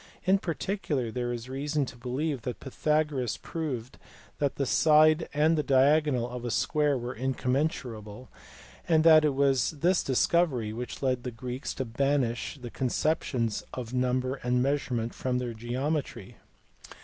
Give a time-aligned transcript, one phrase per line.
[0.23, 3.99] In particular, there is reason to believe that Pythagoras proved
[4.39, 8.27] that the side and the diagonal of a square, were incommensurable;
[8.87, 13.93] and that it was this discovery which led; the Greeks to banish the conceptions of
[13.93, 16.37] number and measure ment from their geometry.